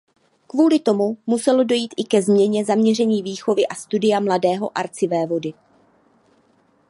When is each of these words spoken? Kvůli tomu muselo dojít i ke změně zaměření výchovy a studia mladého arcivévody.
Kvůli 0.47 0.79
tomu 0.79 1.17
muselo 1.27 1.63
dojít 1.63 1.93
i 1.97 2.03
ke 2.03 2.21
změně 2.21 2.65
zaměření 2.65 3.23
výchovy 3.23 3.67
a 3.67 3.75
studia 3.75 4.19
mladého 4.19 4.77
arcivévody. 4.77 5.53